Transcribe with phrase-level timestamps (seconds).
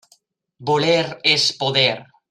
[0.69, 1.05] Voler
[1.35, 1.89] és poder.